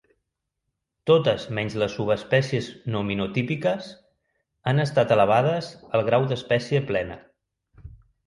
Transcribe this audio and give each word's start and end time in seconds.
Totes 1.09 1.43
menys 1.57 1.75
les 1.81 1.97
subespècies 1.97 2.69
nominotípiques 2.95 3.91
han 4.71 4.83
estat 4.87 5.13
elevades 5.17 5.71
al 5.99 6.07
grau 6.09 6.25
d'espècie 6.33 6.81
plena. 6.89 7.19